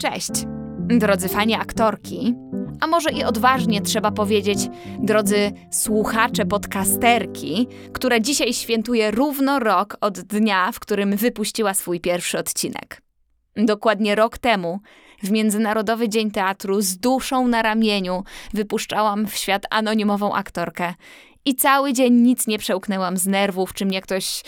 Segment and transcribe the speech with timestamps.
[0.00, 0.30] Cześć,
[0.78, 2.34] drodzy fani aktorki,
[2.80, 4.58] a może i odważnie trzeba powiedzieć,
[4.98, 12.38] drodzy słuchacze podcasterki, która dzisiaj świętuje równo rok od dnia, w którym wypuściła swój pierwszy
[12.38, 13.02] odcinek.
[13.56, 14.80] Dokładnie rok temu,
[15.22, 18.24] w Międzynarodowy Dzień Teatru, z duszą na ramieniu
[18.54, 20.94] wypuszczałam w świat anonimową aktorkę.
[21.44, 24.42] I cały dzień nic nie przełknęłam z nerwów, czy mnie ktoś,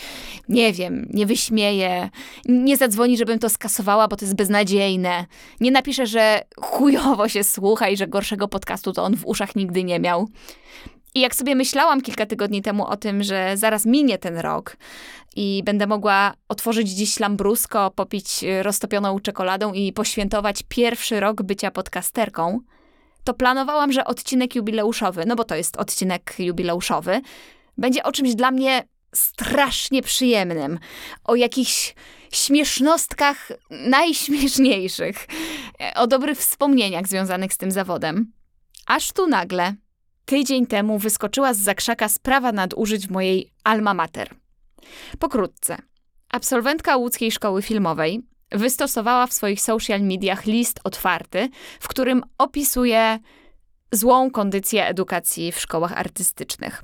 [0.49, 2.09] nie wiem, nie wyśmieje,
[2.45, 5.25] nie zadzwoni, żebym to skasowała, bo to jest beznadziejne.
[5.59, 9.83] Nie napisze, że chujowo się słucha i że gorszego podcastu to on w uszach nigdy
[9.83, 10.27] nie miał.
[11.15, 14.77] I jak sobie myślałam kilka tygodni temu o tym, że zaraz minie ten rok
[15.35, 18.27] i będę mogła otworzyć dziś lambrusko, popić
[18.61, 22.59] roztopioną czekoladą i poświętować pierwszy rok bycia podcasterką,
[23.23, 27.21] to planowałam, że odcinek jubileuszowy, no bo to jest odcinek jubileuszowy,
[27.77, 30.79] będzie o czymś dla mnie strasznie przyjemnym,
[31.23, 31.95] o jakichś
[32.31, 35.27] śmiesznostkach najśmieszniejszych,
[35.95, 38.31] o dobrych wspomnieniach związanych z tym zawodem.
[38.85, 39.75] Aż tu nagle,
[40.25, 44.35] tydzień temu, wyskoczyła z zakrzaka sprawa nadużyć w mojej alma mater.
[45.19, 45.77] Pokrótce.
[46.29, 48.21] Absolwentka łódzkiej szkoły filmowej
[48.53, 53.19] wystosowała w swoich social mediach list otwarty, w którym opisuje
[53.91, 56.83] złą kondycję edukacji w szkołach artystycznych.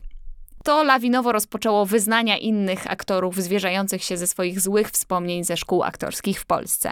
[0.63, 6.41] To lawinowo rozpoczęło wyznania innych aktorów zwierzających się ze swoich złych wspomnień ze szkół aktorskich
[6.41, 6.91] w Polsce.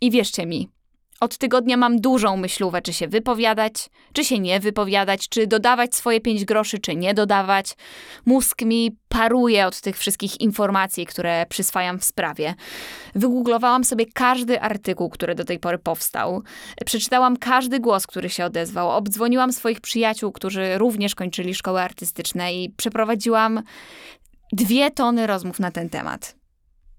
[0.00, 0.68] I wierzcie mi,
[1.22, 6.20] od tygodnia mam dużą myślówę, czy się wypowiadać, czy się nie wypowiadać, czy dodawać swoje
[6.20, 7.76] pięć groszy, czy nie dodawać.
[8.26, 12.54] Mózg mi paruje od tych wszystkich informacji, które przyswajam w sprawie.
[13.14, 16.42] Wygooglowałam sobie każdy artykuł, który do tej pory powstał.
[16.86, 18.90] Przeczytałam każdy głos, który się odezwał.
[18.90, 23.62] Obdzwoniłam swoich przyjaciół, którzy również kończyli szkoły artystyczne i przeprowadziłam
[24.52, 26.36] dwie tony rozmów na ten temat.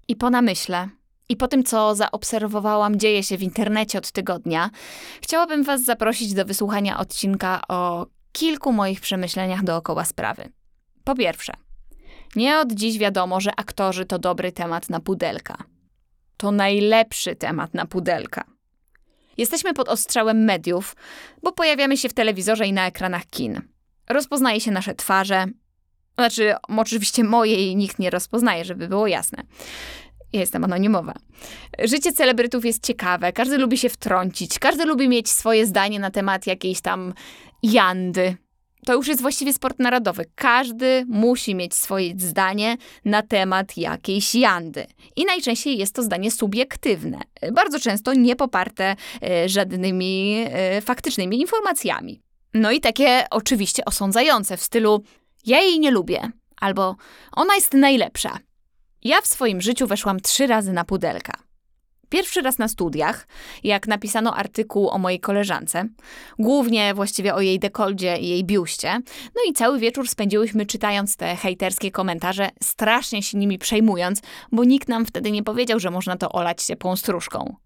[0.08, 0.88] I po namyśle
[1.28, 4.70] i po tym, co zaobserwowałam, dzieje się w internecie od tygodnia,
[5.22, 10.52] chciałabym Was zaprosić do wysłuchania odcinka o kilku moich przemyśleniach dookoła sprawy.
[11.04, 11.52] Po pierwsze,
[12.36, 15.56] nie od dziś wiadomo, że aktorzy to dobry temat na pudelka.
[16.36, 18.44] To najlepszy temat na pudelka.
[19.36, 20.96] Jesteśmy pod ostrzałem mediów,
[21.42, 23.60] bo pojawiamy się w telewizorze i na ekranach kin.
[24.08, 25.44] Rozpoznaje się nasze twarze.
[26.14, 29.42] Znaczy, oczywiście mojej nikt nie rozpoznaje, żeby było jasne.
[30.34, 31.14] Ja jestem anonimowa.
[31.84, 36.46] Życie celebrytów jest ciekawe, każdy lubi się wtrącić, każdy lubi mieć swoje zdanie na temat
[36.46, 37.14] jakiejś tam
[37.62, 38.36] jandy.
[38.86, 40.24] To już jest właściwie sport narodowy.
[40.34, 44.86] Każdy musi mieć swoje zdanie na temat jakiejś jandy.
[45.16, 47.20] I najczęściej jest to zdanie subiektywne,
[47.52, 52.20] bardzo często nie poparte e, żadnymi e, faktycznymi informacjami.
[52.54, 55.02] No i takie oczywiście osądzające w stylu
[55.46, 56.96] ja jej nie lubię albo
[57.32, 58.38] ona jest najlepsza.
[59.04, 61.32] Ja w swoim życiu weszłam trzy razy na pudelka.
[62.08, 63.26] Pierwszy raz na studiach,
[63.64, 65.88] jak napisano artykuł o mojej koleżance,
[66.38, 69.00] głównie właściwie o jej dekoldzie i jej biuście.
[69.34, 74.20] No i cały wieczór spędziłyśmy czytając te hejterskie komentarze, strasznie się nimi przejmując,
[74.52, 77.56] bo nikt nam wtedy nie powiedział, że można to olać ciepłą stróżką.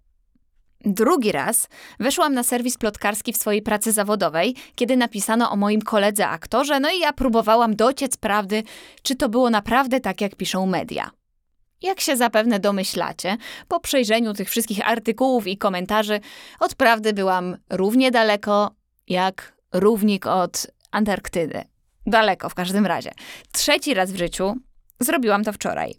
[0.84, 1.68] Drugi raz
[2.00, 6.90] weszłam na serwis plotkarski w swojej pracy zawodowej, kiedy napisano o moim koledze aktorze, no
[6.90, 8.62] i ja próbowałam dociec prawdy,
[9.02, 11.17] czy to było naprawdę tak, jak piszą media.
[11.82, 13.36] Jak się zapewne domyślacie,
[13.68, 16.20] po przejrzeniu tych wszystkich artykułów i komentarzy,
[16.60, 18.70] od prawdy byłam równie daleko
[19.08, 21.62] jak równik od Antarktydy.
[22.06, 23.10] Daleko w każdym razie.
[23.52, 24.54] Trzeci raz w życiu
[25.00, 25.94] zrobiłam to wczoraj.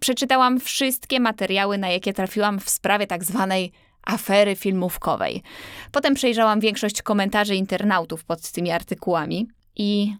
[0.00, 3.72] Przeczytałam wszystkie materiały, na jakie trafiłam w sprawie tak zwanej
[4.06, 5.42] afery filmówkowej.
[5.92, 10.14] Potem przejrzałam większość komentarzy internautów pod tymi artykułami i.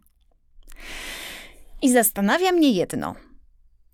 [1.83, 3.15] I zastanawia mnie jedno.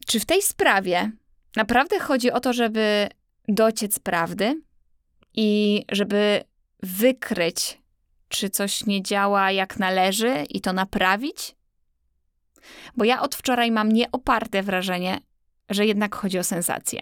[0.09, 1.11] Czy w tej sprawie
[1.57, 3.09] naprawdę chodzi o to, żeby
[3.49, 4.61] dociec prawdy
[5.35, 6.45] i żeby
[6.83, 7.79] wykryć,
[8.29, 11.57] czy coś nie działa jak należy i to naprawić?
[12.97, 15.21] Bo ja od wczoraj mam nieoparte wrażenie,
[15.71, 17.01] że jednak chodzi o sensację.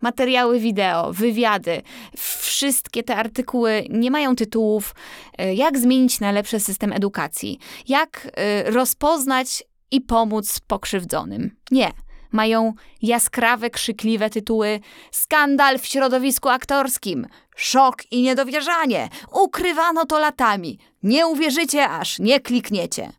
[0.00, 1.82] Materiały wideo, wywiady,
[2.16, 4.94] wszystkie te artykuły nie mają tytułów,
[5.38, 11.56] e, jak zmienić na lepszy system edukacji, jak e, rozpoznać i pomóc pokrzywdzonym.
[11.70, 11.92] Nie.
[12.32, 14.80] Mają jaskrawe, krzykliwe tytuły:
[15.10, 17.26] Skandal w środowisku aktorskim,
[17.56, 23.12] szok i niedowierzanie, ukrywano to latami, nie uwierzycie aż nie klikniecie.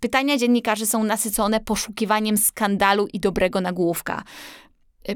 [0.00, 4.22] Pytania dziennikarzy są nasycone poszukiwaniem skandalu i dobrego nagłówka.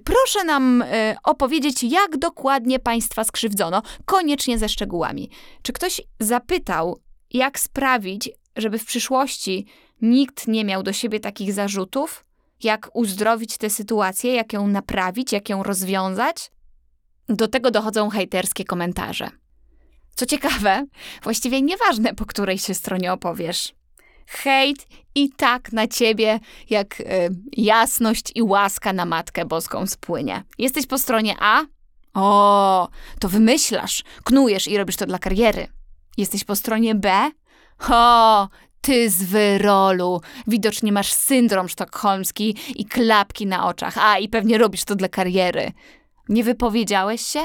[0.04, 5.30] Proszę nam y, opowiedzieć, jak dokładnie państwa skrzywdzono, koniecznie ze szczegółami.
[5.62, 7.00] Czy ktoś zapytał,
[7.30, 9.66] jak sprawić, żeby w przyszłości
[10.02, 12.24] nikt nie miał do siebie takich zarzutów,
[12.62, 16.50] jak uzdrowić tę sytuację, jak ją naprawić, jak ją rozwiązać?
[17.28, 19.30] Do tego dochodzą hejterskie komentarze.
[20.14, 20.86] Co ciekawe,
[21.22, 23.74] właściwie nieważne, po której się stronie opowiesz.
[24.26, 26.40] Hejt i tak na ciebie,
[26.70, 27.04] jak y,
[27.52, 30.44] jasność i łaska na Matkę Boską spłynie.
[30.58, 31.62] Jesteś po stronie A?
[32.14, 32.88] O,
[33.20, 35.68] to wymyślasz, knujesz i robisz to dla kariery.
[36.16, 37.30] Jesteś po stronie B?
[37.90, 38.48] O,
[38.88, 40.20] ty z wyrolu.
[40.46, 43.98] Widocznie masz syndrom sztokholmski i klapki na oczach.
[43.98, 45.72] A, i pewnie robisz to dla kariery.
[46.28, 47.40] Nie wypowiedziałeś się?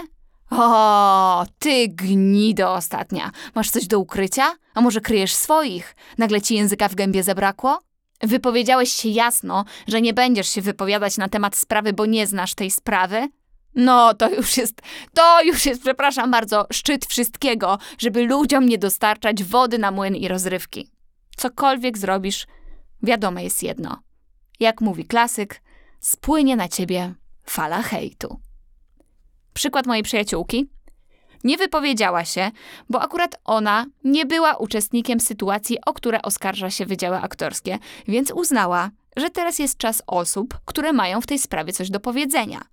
[0.51, 3.31] O, ty gnido ostatnia.
[3.55, 4.55] Masz coś do ukrycia?
[4.73, 5.95] A może kryjesz swoich?
[6.17, 7.79] Nagle ci języka w gębie zabrakło?
[8.21, 12.71] Wypowiedziałeś się jasno, że nie będziesz się wypowiadać na temat sprawy, bo nie znasz tej
[12.71, 13.27] sprawy?
[13.75, 14.81] No, to już jest,
[15.13, 20.27] to już jest, przepraszam bardzo, szczyt wszystkiego, żeby ludziom nie dostarczać wody na młyn i
[20.27, 20.92] rozrywki.
[21.37, 22.47] Cokolwiek zrobisz,
[23.03, 23.97] wiadome jest jedno.
[24.59, 25.61] Jak mówi klasyk,
[25.99, 27.13] spłynie na ciebie
[27.45, 28.39] fala hejtu.
[29.53, 30.69] Przykład mojej przyjaciółki.
[31.43, 32.51] Nie wypowiedziała się,
[32.89, 38.91] bo akurat ona nie była uczestnikiem sytuacji, o które oskarża się wydziały aktorskie, więc uznała,
[39.15, 42.72] że teraz jest czas osób, które mają w tej sprawie coś do powiedzenia.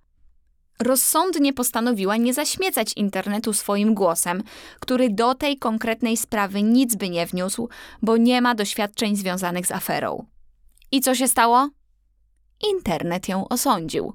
[0.83, 4.43] Rozsądnie postanowiła nie zaśmiecać internetu swoim głosem,
[4.79, 7.69] który do tej konkretnej sprawy nic by nie wniósł,
[8.01, 10.25] bo nie ma doświadczeń związanych z aferą.
[10.91, 11.69] I co się stało?
[12.69, 14.13] Internet ją osądził.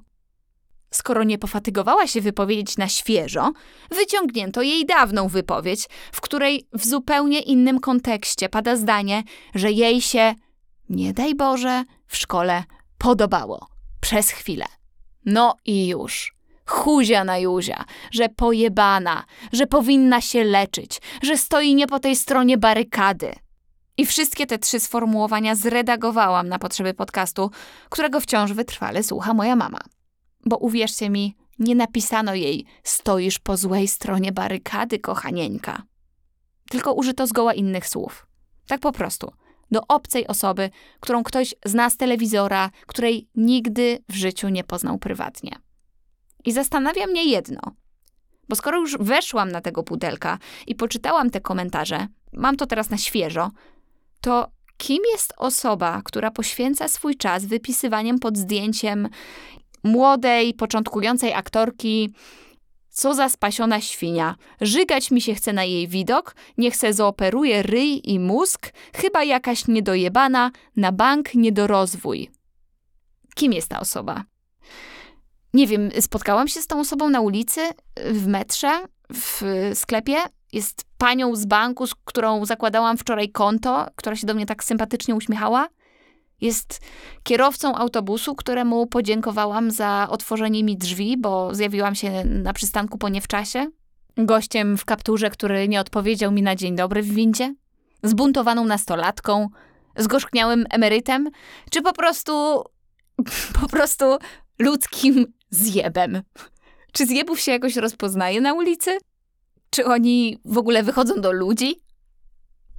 [0.91, 3.51] Skoro nie pofatygowała się wypowiedzieć na świeżo,
[3.91, 9.23] wyciągnięto jej dawną wypowiedź, w której w zupełnie innym kontekście pada zdanie,
[9.55, 10.35] że jej się,
[10.89, 12.63] nie daj Boże, w szkole
[12.97, 13.67] podobało.
[14.01, 14.65] Przez chwilę.
[15.25, 16.36] No i już.
[16.67, 19.23] Chuzia na Juzia, że pojebana,
[19.53, 23.33] że powinna się leczyć, że stoi nie po tej stronie barykady.
[23.97, 27.51] I wszystkie te trzy sformułowania zredagowałam na potrzeby podcastu,
[27.89, 29.79] którego wciąż wytrwale słucha moja mama
[30.47, 35.83] bo uwierzcie mi, nie napisano jej stoisz po złej stronie barykady, kochanieńka.
[36.69, 38.27] Tylko użyto zgoła innych słów.
[38.67, 39.31] Tak po prostu.
[39.71, 40.69] Do obcej osoby,
[40.99, 45.51] którą ktoś zna z telewizora, której nigdy w życiu nie poznał prywatnie.
[46.45, 47.59] I zastanawia mnie jedno.
[48.49, 50.37] Bo skoro już weszłam na tego pudelka
[50.67, 53.51] i poczytałam te komentarze, mam to teraz na świeżo,
[54.21, 54.47] to
[54.77, 59.09] kim jest osoba, która poświęca swój czas wypisywaniem pod zdjęciem
[59.83, 62.13] młodej, początkującej aktorki.
[62.89, 64.35] Co za spasiona świnia.
[64.61, 69.67] Żygać mi się chce na jej widok, niech se zooperuje ryj i mózg, chyba jakaś
[69.67, 72.29] niedojebana, na bank niedorozwój.
[73.35, 74.23] Kim jest ta osoba?
[75.57, 77.61] Nie wiem, spotkałam się z tą osobą na ulicy,
[78.05, 78.71] w metrze,
[79.13, 79.41] w
[79.73, 80.15] sklepie.
[80.53, 85.15] Jest panią z banku, z którą zakładałam wczoraj konto, która się do mnie tak sympatycznie
[85.15, 85.67] uśmiechała.
[86.41, 86.79] Jest
[87.23, 93.21] kierowcą autobusu, któremu podziękowałam za otworzenie mi drzwi, bo zjawiłam się na przystanku po nie
[93.21, 93.67] w czasie.
[94.17, 97.55] Gościem w kapturze, który nie odpowiedział mi na dzień dobry w windzie.
[98.03, 99.49] Zbuntowaną nastolatką,
[99.95, 101.29] zgorzkniałym emerytem,
[101.71, 102.63] czy po prostu,
[103.61, 104.17] po prostu
[104.59, 106.21] ludzkim zjebem.
[106.91, 108.97] Czy zjebów się jakoś rozpoznaje na ulicy?
[109.69, 111.81] Czy oni w ogóle wychodzą do ludzi?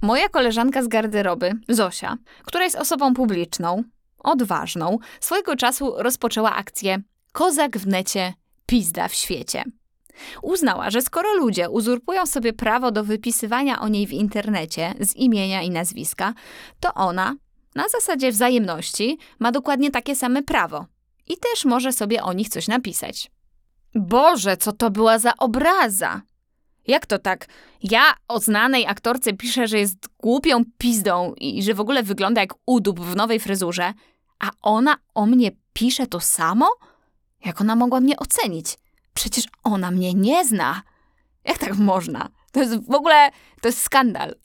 [0.01, 3.83] Moja koleżanka z garderoby, Zosia, która jest osobą publiczną,
[4.19, 8.33] odważną, swojego czasu rozpoczęła akcję Kozak w necie,
[8.65, 9.63] pizda w świecie.
[10.41, 15.61] Uznała, że skoro ludzie uzurpują sobie prawo do wypisywania o niej w internecie z imienia
[15.61, 16.33] i nazwiska,
[16.79, 17.35] to ona,
[17.75, 20.85] na zasadzie wzajemności, ma dokładnie takie same prawo
[21.29, 23.31] i też może sobie o nich coś napisać.
[23.95, 26.21] Boże, co to była za obraza!
[26.87, 27.47] Jak to tak?
[27.83, 32.53] Ja o znanej aktorce piszę, że jest głupią pizdą i że w ogóle wygląda jak
[32.65, 33.93] udup w nowej fryzurze,
[34.39, 36.69] a ona o mnie pisze to samo?
[37.45, 38.77] Jak ona mogła mnie ocenić?
[39.13, 40.81] Przecież ona mnie nie zna.
[41.43, 42.29] Jak tak można?
[42.51, 43.29] To jest w ogóle,
[43.61, 44.35] to jest skandal.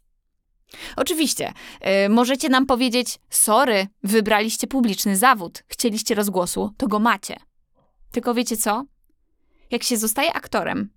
[0.97, 7.37] Oczywiście, yy, możecie nam powiedzieć, sorry, wybraliście publiczny zawód, chcieliście rozgłosu, to go macie.
[8.13, 8.85] Tylko wiecie co?
[9.71, 10.91] Jak się zostaje aktorem,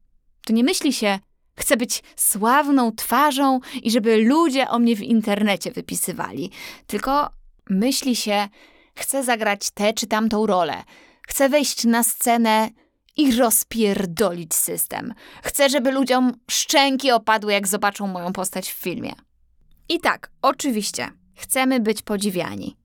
[0.45, 1.19] to nie myśli się,
[1.59, 6.51] Chcę być sławną twarzą i żeby ludzie o mnie w internecie wypisywali.
[6.87, 7.29] Tylko
[7.69, 8.47] myśli się,
[8.95, 10.83] chcę zagrać tę czy tamtą rolę.
[11.27, 12.69] Chcę wejść na scenę
[13.17, 15.13] i rozpierdolić system.
[15.43, 19.13] Chcę, żeby ludziom szczęki opadły, jak zobaczą moją postać w filmie.
[19.89, 22.77] I tak, oczywiście, chcemy być podziwiani.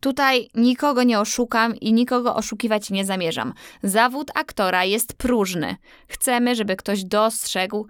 [0.00, 3.54] Tutaj nikogo nie oszukam i nikogo oszukiwać nie zamierzam.
[3.82, 5.76] Zawód aktora jest próżny.
[6.08, 7.86] Chcemy, żeby ktoś dostrzegł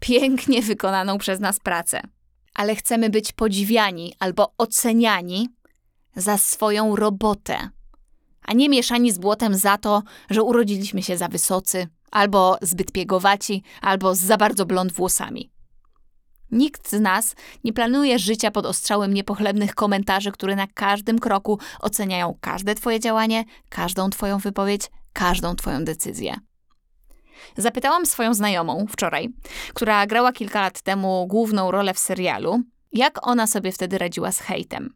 [0.00, 2.00] pięknie wykonaną przez nas pracę.
[2.54, 5.48] Ale chcemy być podziwiani albo oceniani
[6.16, 7.70] za swoją robotę,
[8.42, 13.62] a nie mieszani z błotem za to, że urodziliśmy się za wysocy, albo zbyt piegowaci,
[13.80, 15.50] albo za bardzo blond włosami.
[16.52, 22.38] Nikt z nas nie planuje życia pod ostrzałem niepochlebnych komentarzy, które na każdym kroku oceniają
[22.40, 26.34] każde Twoje działanie, każdą Twoją wypowiedź, każdą Twoją decyzję.
[27.56, 29.28] Zapytałam swoją znajomą wczoraj,
[29.74, 34.38] która grała kilka lat temu główną rolę w serialu, jak ona sobie wtedy radziła z
[34.38, 34.94] hejtem.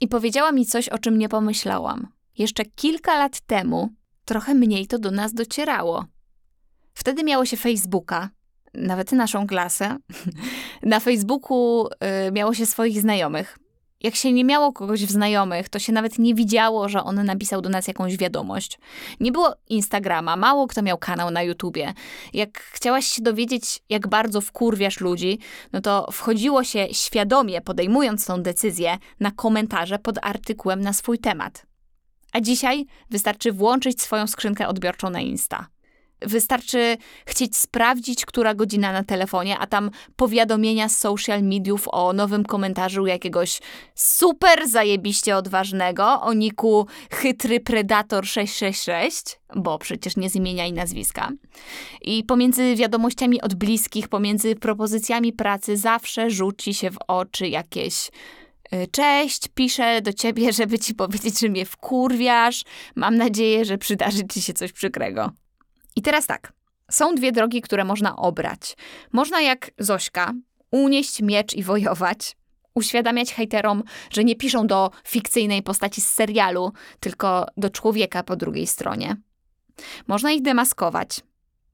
[0.00, 2.08] I powiedziała mi coś, o czym nie pomyślałam.
[2.38, 3.88] Jeszcze kilka lat temu
[4.24, 6.04] trochę mniej to do nas docierało.
[6.94, 8.30] Wtedy miało się Facebooka,
[8.76, 9.96] nawet naszą klasę.
[10.82, 11.86] Na Facebooku
[12.28, 13.58] y, miało się swoich znajomych.
[14.02, 17.60] Jak się nie miało kogoś w znajomych, to się nawet nie widziało, że on napisał
[17.60, 18.78] do nas jakąś wiadomość.
[19.20, 21.94] Nie było Instagrama, mało kto miał kanał na YouTubie.
[22.32, 25.38] Jak chciałaś się dowiedzieć, jak bardzo wkurwiasz ludzi,
[25.72, 31.66] no to wchodziło się świadomie, podejmując tą decyzję, na komentarze pod artykułem na swój temat.
[32.32, 35.66] A dzisiaj wystarczy włączyć swoją skrzynkę odbiorczą na Insta.
[36.22, 36.96] Wystarczy
[37.26, 43.06] chcieć sprawdzić, która godzina na telefonie, a tam powiadomienia z social mediów o nowym komentarzu
[43.06, 43.60] jakiegoś
[43.94, 51.32] super zajebiście odważnego o niku chytry predator 666, bo przecież nie z imienia i nazwiska.
[52.02, 58.10] I pomiędzy wiadomościami od bliskich, pomiędzy propozycjami pracy zawsze rzuci się w oczy jakieś
[58.72, 62.62] y, Cześć, piszę do ciebie, żeby ci powiedzieć, że mnie wkurwiasz.
[62.94, 65.30] Mam nadzieję, że przydarzy ci się coś przykrego.
[65.96, 66.52] I teraz tak.
[66.90, 68.76] Są dwie drogi, które można obrać.
[69.12, 70.32] Można jak Zośka
[70.70, 72.36] unieść miecz i wojować,
[72.74, 78.66] uświadamiać hejterom, że nie piszą do fikcyjnej postaci z serialu, tylko do człowieka po drugiej
[78.66, 79.16] stronie.
[80.06, 81.20] Można ich demaskować.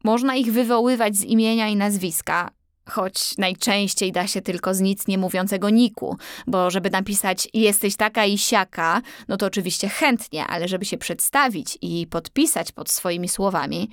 [0.05, 2.51] Można ich wywoływać z imienia i nazwiska,
[2.91, 8.25] choć najczęściej da się tylko z nic nie mówiącego niku, bo żeby napisać jesteś taka
[8.25, 13.91] i siaka, no to oczywiście chętnie, ale żeby się przedstawić i podpisać pod swoimi słowami,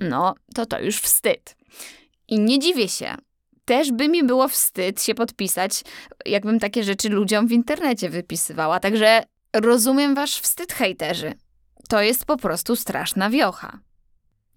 [0.00, 1.56] no to to już wstyd.
[2.28, 3.14] I nie dziwię się.
[3.64, 5.82] Też by mi było wstyd się podpisać,
[6.26, 8.80] jakbym takie rzeczy ludziom w internecie wypisywała.
[8.80, 11.32] Także rozumiem wasz wstyd, hejterzy.
[11.88, 13.78] To jest po prostu straszna wiocha.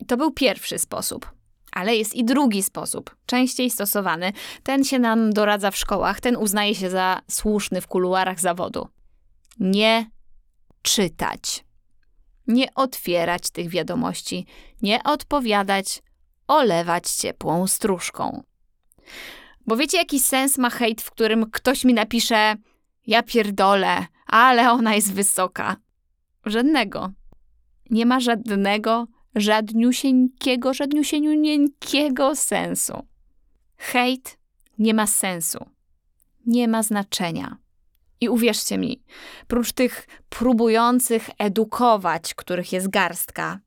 [0.08, 1.41] To był pierwszy sposób.
[1.72, 4.34] Ale jest i drugi sposób, częściej stosowany.
[4.64, 8.88] Ten się nam doradza w szkołach, ten uznaje się za słuszny w kuluarach zawodu.
[9.60, 10.12] Nie
[10.82, 11.66] czytać.
[12.48, 14.46] Nie otwierać tych wiadomości,
[14.82, 16.02] nie odpowiadać,
[16.48, 18.44] olewać ciepłą stróżką.
[19.68, 22.56] Bo wiecie, jaki sens ma hejt, w którym ktoś mi napisze:
[23.08, 25.76] Ja pierdolę, ale ona jest wysoka?
[26.46, 27.10] Żadnego.
[27.90, 33.08] Nie ma żadnego żadniusieńkiego, żadniusieńkiego sensu.
[33.78, 34.38] Hejt
[34.78, 35.66] nie ma sensu.
[36.46, 37.58] Nie ma znaczenia.
[38.22, 39.04] I uwierzcie mi,
[39.48, 43.60] prócz tych próbujących edukować, których jest garstka,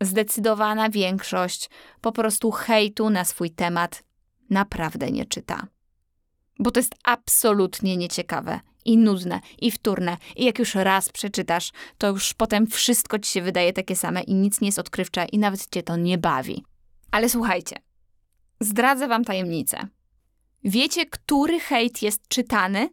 [0.00, 1.70] zdecydowana większość
[2.00, 4.02] po prostu hejtu na swój temat
[4.50, 5.66] naprawdę nie czyta.
[6.58, 10.16] Bo to jest absolutnie nieciekawe i nudne, i wtórne.
[10.36, 14.34] I jak już raz przeczytasz, to już potem wszystko ci się wydaje takie same i
[14.34, 16.64] nic nie jest odkrywcze i nawet cię to nie bawi.
[17.10, 17.76] Ale słuchajcie,
[18.60, 19.88] zdradzę wam tajemnicę.
[20.64, 22.88] Wiecie, który hejt jest czytany?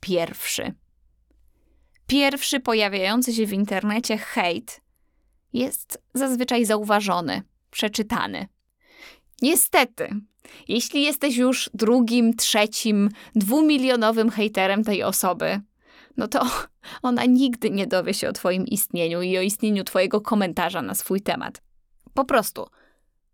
[0.00, 0.74] Pierwszy.
[2.06, 4.80] Pierwszy pojawiający się w internecie hejt
[5.52, 8.48] jest zazwyczaj zauważony, przeczytany.
[9.42, 10.08] Niestety,
[10.68, 15.60] jeśli jesteś już drugim, trzecim, dwumilionowym hejterem tej osoby,
[16.16, 16.46] no to
[17.02, 21.20] ona nigdy nie dowie się o Twoim istnieniu i o istnieniu Twojego komentarza na swój
[21.20, 21.62] temat.
[22.14, 22.66] Po prostu,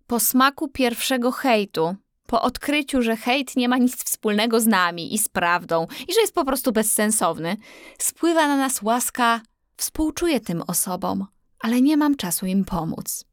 [0.06, 1.96] po smaku pierwszego hejtu,
[2.26, 6.20] po odkryciu, że hejt nie ma nic wspólnego z nami i z prawdą i że
[6.20, 7.56] jest po prostu bezsensowny,
[7.98, 9.40] spływa na nas łaska,
[9.76, 11.26] współczuję tym osobom,
[11.58, 13.24] ale nie mam czasu im pomóc.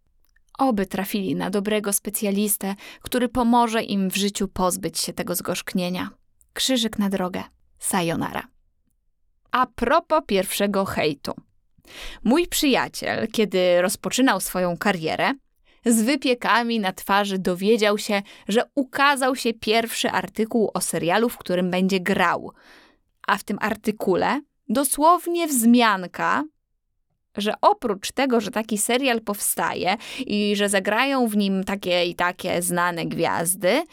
[0.60, 6.10] Oby trafili na dobrego specjalistę, który pomoże im w życiu pozbyć się tego zgorzknienia.
[6.54, 7.44] Krzyżyk na drogę.
[7.80, 8.48] Sayonara.
[9.52, 11.34] A propos pierwszego hejtu.
[12.24, 15.34] Mój przyjaciel, kiedy rozpoczynał swoją karierę,
[15.86, 21.72] z wypiekami na twarzy dowiedział się, że ukazał się pierwszy artykuł o serialu, w którym
[21.72, 22.52] będzie grał.
[23.28, 26.44] A w tym artykule dosłownie wzmianka
[27.38, 32.62] że oprócz tego, że taki serial powstaje i że zagrają w nim takie i takie
[32.62, 33.84] znane gwiazdy,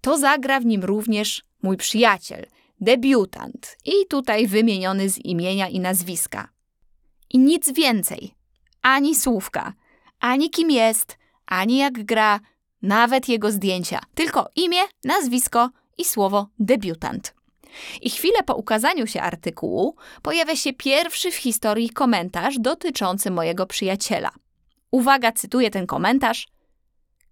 [0.00, 2.46] to zagra w nim również mój przyjaciel,
[2.80, 6.48] debiutant i tutaj wymieniony z imienia i nazwiska.
[7.30, 8.34] I nic więcej,
[8.82, 9.72] ani słówka,
[10.20, 12.40] ani kim jest, ani jak gra,
[12.82, 17.37] nawet jego zdjęcia, tylko imię, nazwisko i słowo debiutant.
[18.02, 24.30] I chwilę po ukazaniu się artykułu pojawia się pierwszy w historii komentarz dotyczący mojego przyjaciela.
[24.90, 26.48] Uwaga, cytuję ten komentarz.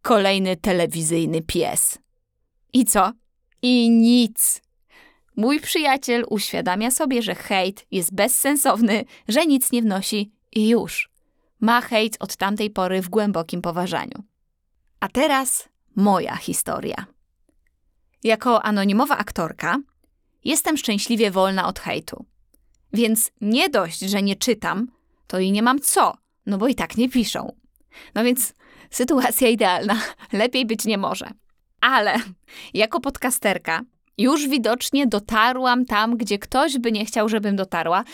[0.02, 1.98] Kolejny telewizyjny pies.
[2.72, 3.12] I co?
[3.62, 4.62] I nic.
[5.36, 11.10] Mój przyjaciel uświadamia sobie, że hejt jest bezsensowny, że nic nie wnosi i już.
[11.60, 14.24] Ma hejt od tamtej pory w głębokim poważaniu.
[15.00, 17.06] A teraz moja historia.
[18.24, 19.78] Jako anonimowa aktorka
[20.46, 22.24] jestem szczęśliwie wolna od hejtu.
[22.92, 24.88] Więc nie dość, że nie czytam,
[25.26, 27.52] to i nie mam co, no bo i tak nie piszą.
[28.14, 28.54] No więc
[28.90, 30.00] sytuacja idealna,
[30.32, 31.30] lepiej być nie może.
[31.80, 32.16] Ale
[32.74, 33.80] jako podcasterka
[34.18, 38.04] już widocznie dotarłam tam, gdzie ktoś by nie chciał, żebym dotarła,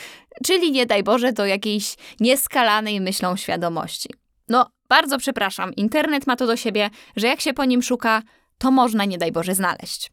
[0.45, 4.09] czyli nie daj Boże do jakiejś nieskalanej myślą świadomości.
[4.49, 8.23] No, bardzo przepraszam, internet ma to do siebie, że jak się po nim szuka,
[8.59, 10.13] to można nie daj Boże znaleźć.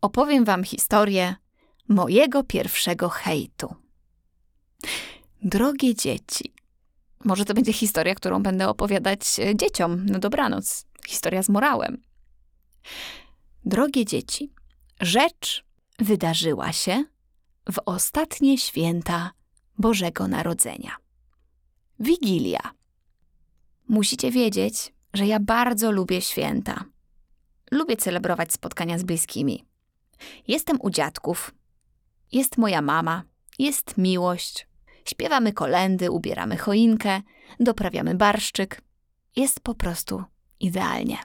[0.00, 1.34] Opowiem wam historię
[1.88, 3.74] mojego pierwszego hejtu.
[5.42, 6.52] Drogie dzieci,
[7.24, 10.86] może to będzie historia, którą będę opowiadać e, dzieciom na dobranoc.
[11.06, 12.02] Historia z morałem.
[13.64, 14.52] Drogie dzieci,
[15.00, 15.64] rzecz
[15.98, 17.04] wydarzyła się
[17.72, 19.30] w ostatnie święta
[19.78, 20.96] Bożego Narodzenia.
[22.00, 22.60] Wigilia.
[23.88, 26.84] Musicie wiedzieć, że ja bardzo lubię święta.
[27.70, 29.64] Lubię celebrować spotkania z bliskimi.
[30.48, 31.54] Jestem u dziadków,
[32.32, 33.22] jest moja mama,
[33.58, 34.68] jest miłość.
[35.04, 37.22] Śpiewamy kolendy, ubieramy choinkę,
[37.60, 38.82] doprawiamy barszczyk.
[39.36, 40.24] Jest po prostu
[40.60, 41.18] idealnie.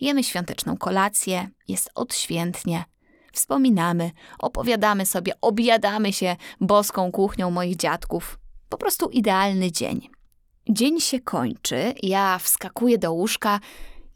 [0.00, 2.84] Jemy świąteczną kolację, jest odświętnie.
[3.32, 8.38] Wspominamy, opowiadamy sobie, objadamy się boską kuchnią moich dziadków.
[8.68, 10.08] Po prostu idealny dzień.
[10.70, 13.60] Dzień się kończy, ja wskakuję do łóżka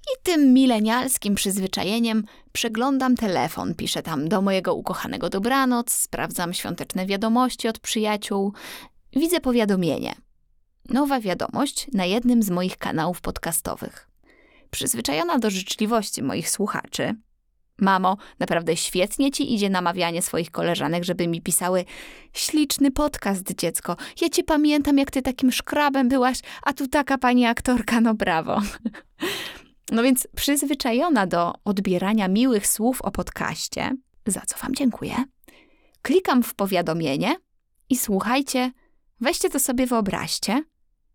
[0.02, 7.68] i tym milenialskim przyzwyczajeniem przeglądam telefon, piszę tam do mojego ukochanego dobranoc, sprawdzam świąteczne wiadomości
[7.68, 8.52] od przyjaciół,
[9.12, 10.14] widzę powiadomienie.
[10.88, 14.08] Nowa wiadomość na jednym z moich kanałów podcastowych.
[14.70, 17.14] Przyzwyczajona do życzliwości moich słuchaczy,
[17.80, 21.84] Mamo, naprawdę świetnie ci idzie namawianie swoich koleżanek, żeby mi pisały
[22.32, 23.96] śliczny podcast, dziecko.
[24.20, 28.60] Ja cię pamiętam, jak ty takim szkrabem byłaś, a tu taka pani aktorka, no brawo.
[29.90, 35.24] No więc przyzwyczajona do odbierania miłych słów o podcaście, za co Wam dziękuję,
[36.02, 37.36] klikam w powiadomienie
[37.88, 38.72] i słuchajcie,
[39.20, 40.64] weźcie to sobie wyobraźcie,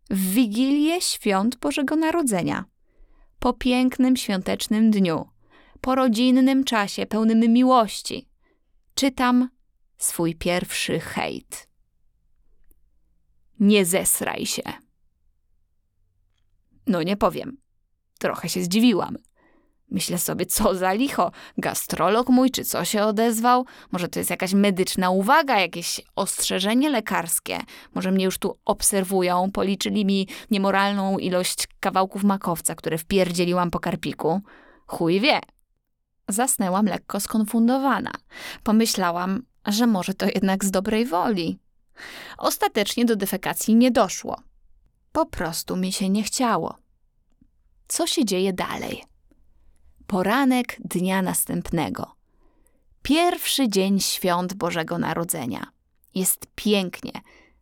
[0.10, 2.66] w Wigilię Świąt Bożego Narodzenia,
[3.40, 5.30] po pięknym świątecznym dniu,
[5.82, 8.28] po rodzinnym czasie pełnym miłości,
[8.96, 9.50] czytam
[9.98, 11.68] swój pierwszy hejt.
[13.60, 14.64] Nie zesraj się.
[16.88, 17.65] No nie powiem.
[18.20, 19.18] Trochę się zdziwiłam.
[19.92, 23.66] Myślę sobie, co za licho, gastrolog mój, czy co się odezwał?
[23.92, 27.60] Może to jest jakaś medyczna uwaga, jakieś ostrzeżenie lekarskie?
[27.94, 34.42] Może mnie już tu obserwują, policzyli mi niemoralną ilość kawałków makowca, które wpierdzieliłam po karpiku?
[34.88, 35.40] Chuj wie.
[36.30, 38.12] Zasnęłam lekko skonfundowana.
[38.64, 41.60] Pomyślałam, że może to jednak z dobrej woli.
[42.38, 44.36] Ostatecznie do defekacji nie doszło.
[45.12, 46.85] Po prostu mi się nie chciało
[47.88, 49.04] co się dzieje dalej.
[50.08, 52.16] Poranek dnia następnego.
[53.02, 55.68] Pierwszy dzień świąt Bożego Narodzenia.
[56.16, 57.12] Jest pięknie.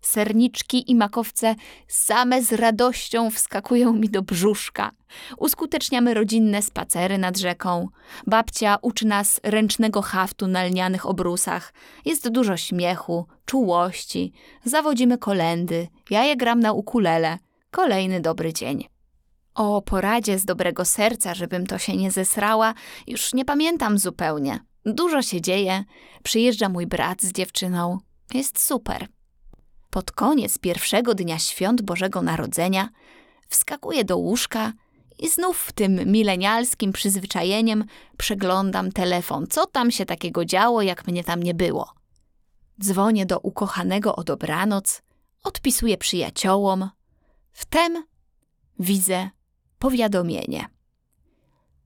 [0.02, 1.56] Serniczki i makowce
[1.88, 4.92] same z radością wskakują mi do brzuszka.
[5.38, 7.88] Uskuteczniamy rodzinne spacery nad rzeką.
[8.28, 11.74] Babcia uczy nas ręcznego haftu na lnianych obrusach.
[12.06, 14.32] Jest dużo śmiechu, czułości.
[14.66, 15.88] Zawodzimy kolendy.
[16.10, 17.38] Ja je gram na ukulele.
[17.72, 18.93] Kolejny dobry dzień.
[19.56, 22.74] O poradzie z dobrego serca, żebym to się nie zesrała,
[23.08, 24.60] już nie pamiętam zupełnie.
[24.86, 25.84] Dużo się dzieje.
[26.24, 27.98] Przyjeżdża mój brat z dziewczyną.
[28.34, 29.08] Jest super.
[29.90, 32.90] Pod koniec pierwszego dnia świąt Bożego Narodzenia
[33.50, 34.74] wskakuję do łóżka
[35.20, 37.86] i znów tym milenialskim przyzwyczajeniem
[38.18, 39.48] przeglądam telefon.
[39.48, 41.94] Co tam się takiego działo, jak mnie tam nie było?
[42.82, 45.02] Dzwonię do ukochanego o dobranoc,
[45.44, 46.90] odpisuję przyjaciołom.
[47.52, 48.04] Wtem
[48.80, 49.30] widzę
[49.84, 50.66] powiadomienie.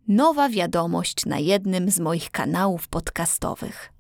[0.08, 3.94] Nowa wiadomość na jednym z moich kanałów podcastowych.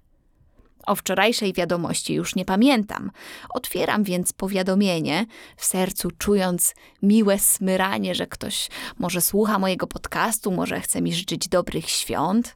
[0.87, 3.11] O wczorajszej wiadomości już nie pamiętam.
[3.49, 5.25] Otwieram więc powiadomienie,
[5.57, 11.47] w sercu czując miłe smyranie, że ktoś może słucha mojego podcastu, może chce mi życzyć
[11.47, 12.55] dobrych świąt.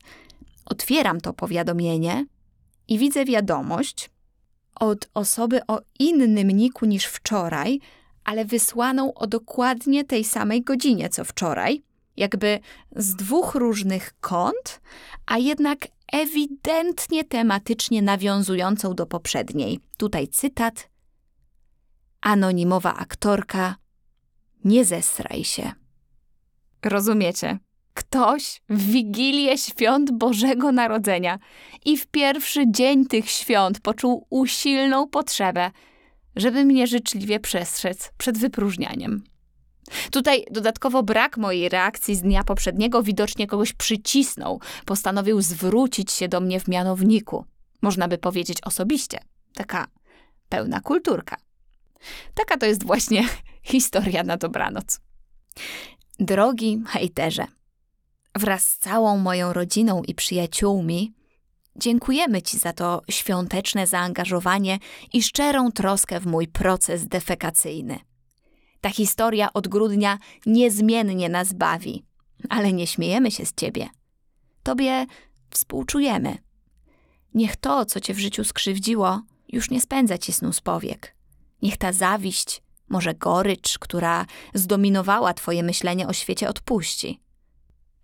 [0.66, 2.26] Otwieram to powiadomienie
[2.88, 4.10] i widzę wiadomość
[4.76, 7.80] od osoby o innym niku niż wczoraj,
[8.24, 11.84] ale wysłaną o dokładnie tej samej godzinie co wczoraj,
[12.18, 12.60] jakby
[12.96, 14.82] z dwóch różnych kont,
[15.26, 19.80] a jednak ewidentnie tematycznie nawiązującą do poprzedniej.
[19.98, 20.90] Tutaj cytat.
[22.22, 23.76] Anonimowa aktorka,
[24.64, 25.72] nie zesraj się.
[26.86, 27.60] Rozumiecie?
[27.94, 31.40] Ktoś w Wigilię Świąt Bożego Narodzenia
[31.86, 35.72] i w pierwszy dzień tych świąt poczuł usilną potrzebę,
[36.36, 39.24] żeby mnie życzliwie przestrzec przed wypróżnianiem.
[40.12, 46.42] Tutaj dodatkowo brak mojej reakcji z dnia poprzedniego widocznie kogoś przycisnął, postanowił zwrócić się do
[46.42, 47.46] mnie w mianowniku.
[47.82, 49.20] Można by powiedzieć osobiście.
[49.54, 49.88] Taka
[50.50, 51.38] pełna kulturka.
[52.34, 53.24] Taka to jest właśnie
[53.64, 55.00] historia na dobranoc.
[56.20, 57.46] Drogi hejterze,
[58.36, 61.14] wraz z całą moją rodziną i przyjaciółmi
[61.76, 64.80] dziękujemy Ci za to świąteczne zaangażowanie
[65.14, 68.00] i szczerą troskę w mój proces defekacyjny.
[68.82, 72.04] Ta historia od grudnia niezmiennie nas bawi,
[72.50, 73.90] ale nie śmiejemy się z Ciebie.
[74.64, 75.06] Tobie
[75.50, 76.38] współczujemy.
[77.34, 81.16] Niech to, co Cię w życiu skrzywdziło, już nie spędza Ci snu z powiek.
[81.62, 87.22] Niech ta zawiść, może gorycz, która zdominowała Twoje myślenie o świecie, odpuści.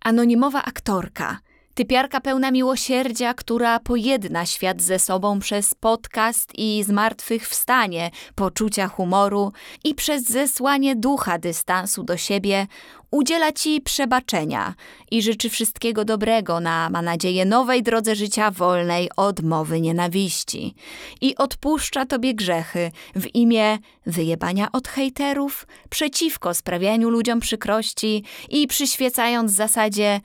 [0.00, 1.38] Anonimowa aktorka,
[1.78, 9.52] typiarka pełna miłosierdzia, która pojedna świat ze sobą przez podcast i zmartwychwstanie, poczucia humoru
[9.84, 12.66] i przez zesłanie ducha dystansu do siebie,
[13.10, 14.74] udziela Ci przebaczenia
[15.10, 20.74] i życzy wszystkiego dobrego na, ma nadzieję, nowej drodze życia wolnej od mowy nienawiści.
[21.20, 29.52] I odpuszcza Tobie grzechy w imię wyjebania od hejterów, przeciwko sprawianiu ludziom przykrości i przyświecając
[29.52, 30.20] zasadzie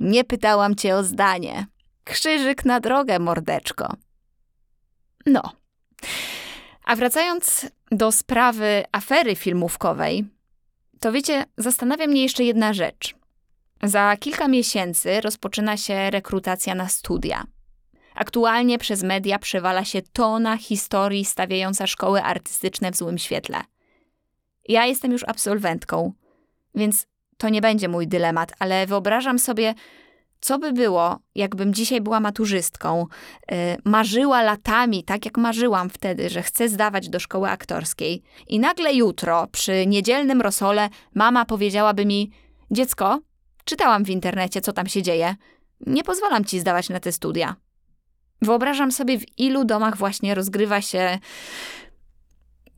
[0.00, 1.66] nie pytałam Cię o zdanie.
[2.04, 3.94] Krzyżyk na drogę, mordeczko.
[5.26, 5.52] No.
[6.84, 10.24] A wracając do sprawy afery filmówkowej,
[11.00, 13.14] to wiecie, zastanawia mnie jeszcze jedna rzecz.
[13.82, 17.44] Za kilka miesięcy rozpoczyna się rekrutacja na studia.
[18.14, 23.60] Aktualnie przez media przewala się tona historii stawiająca szkoły artystyczne w złym świetle.
[24.68, 26.12] Ja jestem już absolwentką,
[26.74, 27.06] więc
[27.36, 29.74] to nie będzie mój dylemat, ale wyobrażam sobie,
[30.40, 33.06] co by było, jakbym dzisiaj była maturzystką,
[33.50, 38.94] yy, marzyła latami, tak jak marzyłam wtedy, że chcę zdawać do szkoły aktorskiej, i nagle
[38.94, 42.30] jutro, przy niedzielnym rosole, mama powiedziałaby mi:
[42.70, 43.20] Dziecko,
[43.64, 45.34] czytałam w internecie, co tam się dzieje.
[45.86, 47.56] Nie pozwalam ci zdawać na te studia.
[48.42, 51.18] Wyobrażam sobie, w ilu domach właśnie rozgrywa się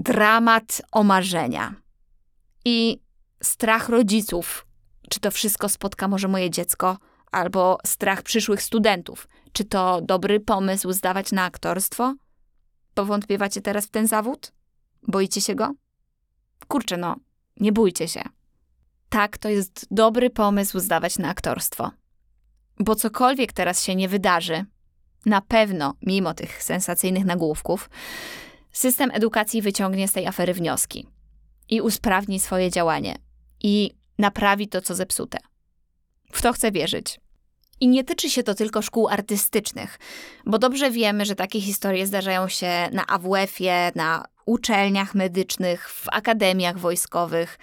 [0.00, 1.74] dramat o marzenia.
[2.64, 3.00] I
[3.42, 4.66] strach rodziców,
[5.10, 6.98] czy to wszystko spotka może moje dziecko,
[7.32, 9.28] albo strach przyszłych studentów.
[9.52, 12.14] Czy to dobry pomysł zdawać na aktorstwo?
[12.94, 14.52] Powątpiewacie teraz w ten zawód?
[15.08, 15.72] Boicie się go?
[16.68, 17.16] Kurczę, no,
[17.60, 18.22] nie bójcie się.
[19.08, 21.90] Tak, to jest dobry pomysł zdawać na aktorstwo.
[22.80, 24.64] Bo cokolwiek teraz się nie wydarzy,
[25.26, 27.90] na pewno, mimo tych sensacyjnych nagłówków,
[28.72, 31.06] system edukacji wyciągnie z tej afery wnioski
[31.68, 33.18] i usprawni swoje działanie
[33.62, 35.38] i naprawi to, co zepsute.
[36.32, 37.20] W to chcę wierzyć.
[37.80, 39.98] I nie tyczy się to tylko szkół artystycznych,
[40.46, 46.78] bo dobrze wiemy, że takie historie zdarzają się na AWF-ie, na uczelniach medycznych, w akademiach
[46.78, 47.58] wojskowych.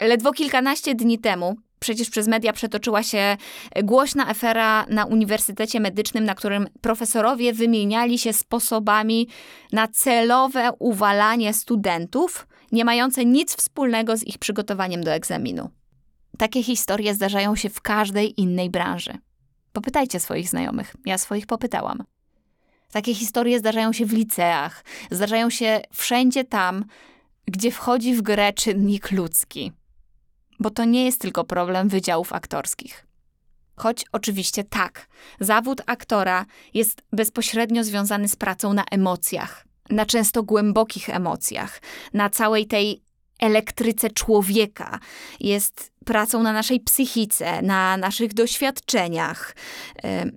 [0.00, 3.36] Ledwo kilkanaście dni temu przecież przez media przetoczyła się
[3.82, 9.28] głośna afera na Uniwersytecie Medycznym, na którym profesorowie wymieniali się sposobami
[9.72, 15.70] na celowe uwalanie studentów, nie mające nic wspólnego z ich przygotowaniem do egzaminu.
[16.38, 19.18] Takie historie zdarzają się w każdej innej branży.
[19.72, 20.96] Popytajcie swoich znajomych.
[21.04, 22.02] Ja swoich popytałam.
[22.92, 26.84] Takie historie zdarzają się w liceach, zdarzają się wszędzie tam,
[27.46, 29.72] gdzie wchodzi w grę czynnik ludzki.
[30.60, 33.06] Bo to nie jest tylko problem wydziałów aktorskich.
[33.76, 35.06] Choć oczywiście tak,
[35.40, 41.80] zawód aktora jest bezpośrednio związany z pracą na emocjach, na często głębokich emocjach,
[42.14, 43.02] na całej tej
[43.40, 44.98] elektryce człowieka,
[45.40, 49.56] jest pracą na naszej psychice, na naszych doświadczeniach.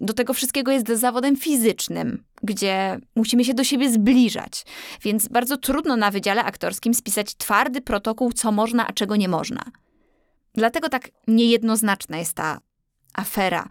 [0.01, 4.65] Do tego wszystkiego jest zawodem fizycznym, gdzie musimy się do siebie zbliżać.
[5.01, 9.63] Więc bardzo trudno na wydziale aktorskim spisać twardy protokół, co można, a czego nie można.
[10.53, 12.59] Dlatego tak niejednoznaczna jest ta
[13.13, 13.67] afera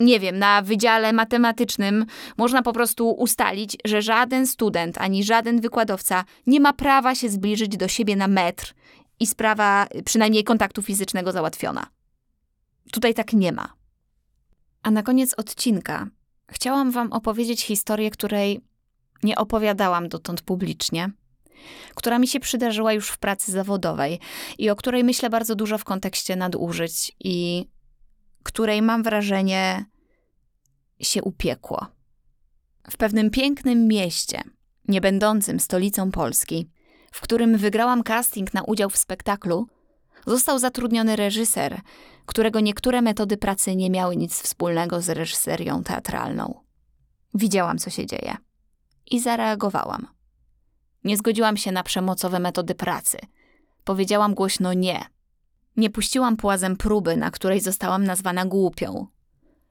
[0.00, 6.24] nie wiem, na wydziale matematycznym można po prostu ustalić, że żaden student ani żaden wykładowca
[6.46, 8.74] nie ma prawa się zbliżyć do siebie na metr
[9.20, 11.86] i sprawa przynajmniej kontaktu fizycznego załatwiona.
[12.92, 13.72] Tutaj tak nie ma.
[14.82, 16.06] A na koniec odcinka
[16.50, 18.60] chciałam Wam opowiedzieć historię, której
[19.22, 21.10] nie opowiadałam dotąd publicznie,
[21.94, 24.20] która mi się przydarzyła już w pracy zawodowej
[24.58, 27.66] i o której myślę bardzo dużo w kontekście nadużyć i
[28.42, 29.84] której mam wrażenie
[31.00, 31.86] się upiekło.
[32.90, 34.42] W pewnym pięknym mieście,
[34.88, 36.70] nie będącym stolicą Polski,
[37.12, 39.66] w którym wygrałam casting na udział w spektaklu,
[40.26, 41.80] został zatrudniony reżyser,
[42.26, 46.60] którego niektóre metody pracy nie miały nic wspólnego z reżyserią teatralną.
[47.34, 48.36] Widziałam, co się dzieje
[49.10, 50.06] i zareagowałam.
[51.04, 53.18] Nie zgodziłam się na przemocowe metody pracy.
[53.84, 55.04] Powiedziałam głośno nie.
[55.80, 59.06] Nie puściłam płazem próby, na której zostałam nazwana głupią.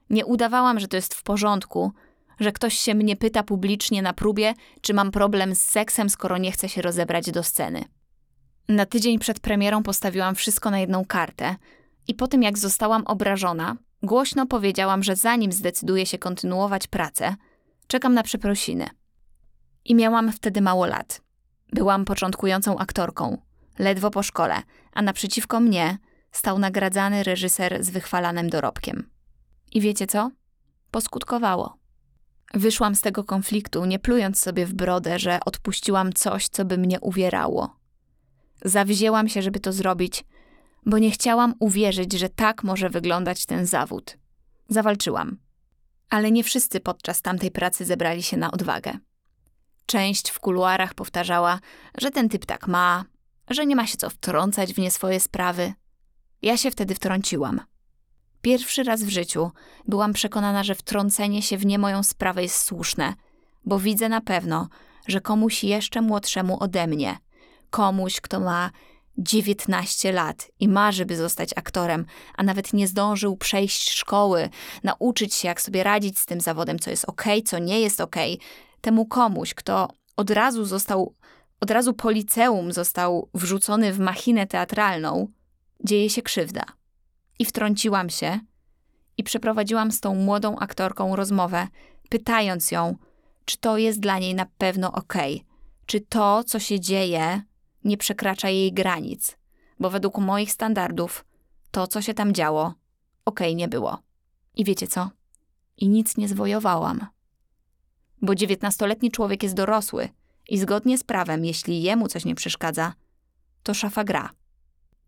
[0.10, 1.92] Nie udawałam, że to jest w porządku,
[2.40, 6.52] że ktoś się mnie pyta publicznie na próbie, czy mam problem z seksem, skoro nie
[6.52, 7.84] chcę się rozebrać do sceny.
[8.70, 11.56] Na tydzień przed premierą postawiłam wszystko na jedną kartę
[12.08, 17.36] i po tym jak zostałam obrażona, głośno powiedziałam, że zanim zdecyduję się kontynuować pracę,
[17.88, 18.90] czekam na przeprosiny.
[19.86, 21.22] I miałam wtedy mało lat.
[21.74, 23.38] Byłam początkującą aktorką,
[23.80, 24.62] ledwo po szkole,
[24.94, 25.98] a naprzeciwko mnie
[26.32, 29.10] stał nagradzany reżyser z wychwalanym dorobkiem.
[29.72, 30.32] I wiecie co?
[30.92, 31.78] Poskutkowało.
[32.54, 37.00] Wyszłam z tego konfliktu, nie plując sobie w brodę, że odpuściłam coś, co by mnie
[37.00, 37.76] uwierało.
[38.66, 40.26] Zawzięłam się, żeby to zrobić,
[40.86, 44.18] bo nie chciałam uwierzyć, że tak może wyglądać ten zawód.
[44.70, 45.38] Zawalczyłam.
[46.10, 48.98] Ale nie wszyscy podczas tamtej pracy zebrali się na odwagę.
[49.86, 51.60] Część w kuluarach powtarzała,
[51.98, 53.06] że ten typ tak ma,
[53.50, 55.74] że nie ma się co wtrącać w nie swoje sprawy.
[56.42, 57.62] Ja się wtedy wtrąciłam.
[58.42, 59.52] Pierwszy raz w życiu
[59.88, 63.14] byłam przekonana, że wtrącenie się w nie moją sprawę jest słuszne,
[63.66, 64.70] bo widzę na pewno,
[65.08, 67.18] że komuś jeszcze młodszemu ode mnie,
[67.70, 68.72] komuś, kto ma
[69.18, 74.50] 19 lat i marzy, by zostać aktorem, a nawet nie zdążył przejść szkoły,
[74.84, 78.16] nauczyć się, jak sobie radzić z tym zawodem, co jest ok, co nie jest ok,
[78.82, 81.16] temu komuś, kto od razu został,
[81.60, 85.28] od razu po liceum został wrzucony w machinę teatralną,
[85.84, 86.64] dzieje się krzywda.
[87.40, 88.40] I wtrąciłam się
[89.18, 91.68] i przeprowadziłam z tą młodą aktorką rozmowę,
[92.10, 92.96] pytając ją,
[93.46, 95.14] czy to jest dla niej na pewno ok,
[95.86, 97.42] czy to, co się dzieje,
[97.84, 99.38] nie przekracza jej granic,
[99.80, 101.26] bo według moich standardów
[101.72, 102.74] to, co się tam działo,
[103.26, 104.00] ok nie było.
[104.56, 105.10] I wiecie co?
[105.78, 107.08] I nic nie zwojowałam.
[108.22, 110.10] Bo dziewiętnastoletni człowiek jest dorosły
[110.50, 112.94] i zgodnie z prawem, jeśli jemu coś nie przeszkadza,
[113.64, 114.30] to szafa gra.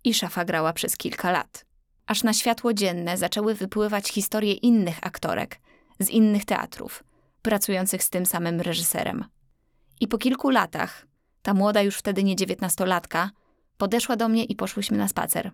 [0.04, 1.66] I szafa grała przez kilka lat.
[2.08, 5.60] Aż na światło dzienne zaczęły wypływać historie innych aktorek
[6.00, 7.04] z innych teatrów,
[7.42, 9.26] pracujących z tym samym reżyserem.
[10.00, 11.08] I po kilku latach
[11.42, 13.32] ta młoda już wtedy nie dziewiętnastolatka,
[13.78, 15.52] podeszła do mnie i poszłyśmy na spacer.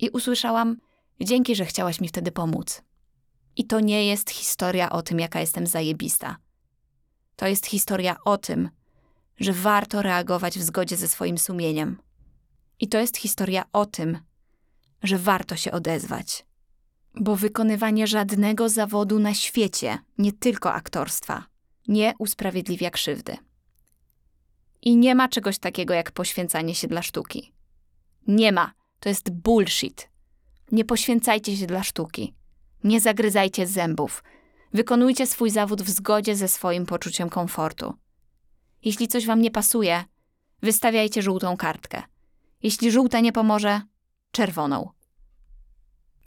[0.00, 0.76] I usłyszałam,
[1.20, 2.82] dzięki, że chciałaś mi wtedy pomóc.
[3.56, 6.36] I to nie jest historia o tym, jaka jestem zajebista.
[7.36, 8.70] To jest historia o tym,
[9.38, 11.98] że warto reagować w zgodzie ze swoim sumieniem.
[12.80, 14.18] I to jest historia o tym,
[15.02, 16.46] że warto się odezwać.
[17.14, 21.46] Bo wykonywanie żadnego zawodu na świecie, nie tylko aktorstwa,
[21.88, 23.36] nie usprawiedliwia krzywdy.
[24.82, 27.52] I nie ma czegoś takiego jak poświęcanie się dla sztuki.
[28.26, 28.72] Nie ma.
[29.00, 30.08] To jest bullshit.
[30.72, 32.34] Nie poświęcajcie się dla sztuki.
[32.84, 34.24] Nie zagryzajcie zębów.
[34.72, 37.94] Wykonujcie swój zawód w zgodzie ze swoim poczuciem komfortu.
[38.82, 40.04] Jeśli coś wam nie pasuje,
[40.62, 42.02] wystawiajcie żółtą kartkę.
[42.62, 43.80] Jeśli żółta nie pomoże,
[44.30, 44.90] czerwoną.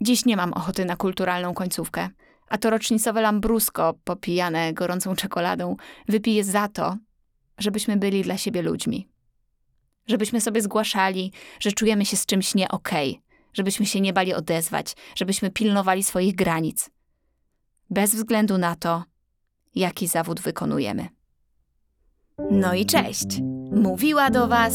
[0.00, 2.08] Dziś nie mam ochoty na kulturalną końcówkę,
[2.48, 5.76] a to rocznicowe lambrusko popijane gorącą czekoladą
[6.08, 6.96] wypiję za to,
[7.58, 9.08] żebyśmy byli dla siebie ludźmi.
[10.06, 14.34] Żebyśmy sobie zgłaszali, że czujemy się z czymś nie okej, okay, żebyśmy się nie bali
[14.34, 16.90] odezwać, żebyśmy pilnowali swoich granic.
[17.90, 19.04] Bez względu na to,
[19.74, 21.08] jaki zawód wykonujemy.
[22.50, 23.42] No i cześć!
[23.72, 24.74] Mówiła do Was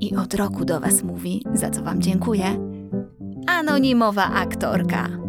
[0.00, 2.44] i od roku do Was mówi, za co Wam dziękuję,
[3.46, 5.19] anonimowa aktorka.